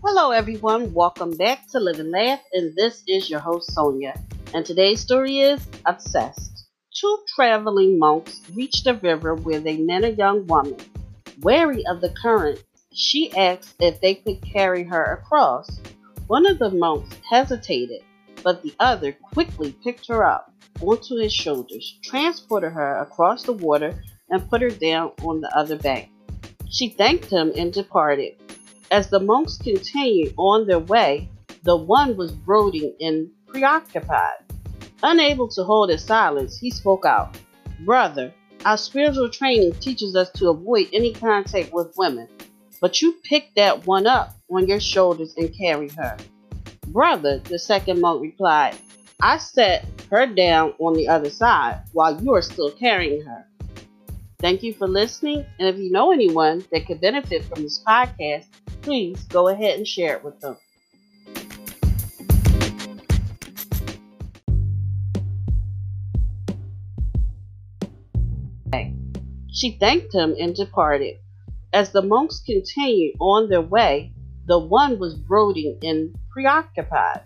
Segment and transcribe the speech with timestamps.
[0.00, 0.94] Hello, everyone.
[0.94, 4.14] Welcome back to Live and Laugh, and this is your host, Sonia.
[4.54, 6.68] And today's story is Obsessed.
[6.94, 10.76] Two traveling monks reached a river where they met a young woman.
[11.40, 12.62] Wary of the current,
[12.94, 15.80] she asked if they could carry her across.
[16.28, 18.02] One of the monks hesitated,
[18.44, 24.00] but the other quickly picked her up onto his shoulders, transported her across the water,
[24.30, 26.08] and put her down on the other bank.
[26.70, 28.36] She thanked him and departed.
[28.90, 31.28] As the monks continued on their way,
[31.62, 34.38] the one was brooding and preoccupied.
[35.02, 37.38] Unable to hold his silence, he spoke out.
[37.84, 38.32] Brother,
[38.64, 42.28] our spiritual training teaches us to avoid any contact with women,
[42.80, 46.16] but you picked that one up on your shoulders and carried her.
[46.88, 48.76] Brother, the second monk replied,
[49.20, 53.44] I set her down on the other side while you are still carrying her.
[54.40, 58.46] Thank you for listening, and if you know anyone that could benefit from this podcast,
[58.82, 60.56] please go ahead and share it with them.
[69.58, 71.16] She thanked him and departed.
[71.72, 74.12] As the monks continued on their way,
[74.46, 77.22] the one was brooding and preoccupied.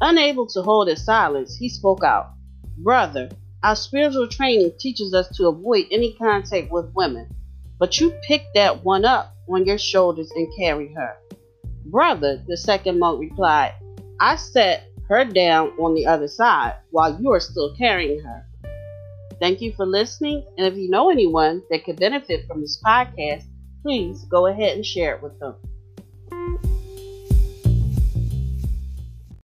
[0.00, 2.30] Unable to hold his silence, he spoke out.
[2.78, 3.28] Brother,
[3.64, 7.28] our spiritual training teaches us to avoid any contact with women,
[7.80, 11.16] but you picked that one up on your shoulders and carry her.
[11.86, 13.74] Brother, the second monk replied,
[14.20, 18.46] I set her down on the other side while you are still carrying her.
[19.40, 23.44] Thank you for listening, and if you know anyone that could benefit from this podcast,
[23.82, 25.56] please go ahead and share it with them.